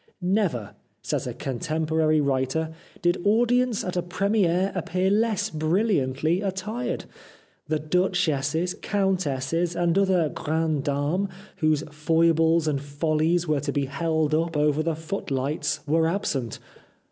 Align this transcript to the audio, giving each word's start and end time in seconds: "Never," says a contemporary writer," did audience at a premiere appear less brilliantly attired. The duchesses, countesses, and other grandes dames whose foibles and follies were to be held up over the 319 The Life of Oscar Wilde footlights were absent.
"Never," 0.39 0.73
says 1.03 1.27
a 1.27 1.33
contemporary 1.35 2.19
writer," 2.21 2.71
did 3.03 3.21
audience 3.23 3.83
at 3.83 3.95
a 3.95 4.01
premiere 4.01 4.71
appear 4.73 5.11
less 5.11 5.51
brilliantly 5.51 6.41
attired. 6.41 7.05
The 7.67 7.77
duchesses, 7.77 8.73
countesses, 8.81 9.75
and 9.75 9.95
other 9.99 10.27
grandes 10.29 10.85
dames 10.85 11.29
whose 11.57 11.83
foibles 11.91 12.67
and 12.67 12.81
follies 12.81 13.47
were 13.47 13.59
to 13.59 13.71
be 13.71 13.85
held 13.85 14.33
up 14.33 14.57
over 14.57 14.81
the 14.81 14.95
319 14.95 14.95
The 14.95 14.95
Life 14.95 14.97
of 14.97 14.97
Oscar 14.97 14.97
Wilde 14.97 14.97
footlights 15.77 15.87
were 15.87 16.07
absent. 16.07 16.59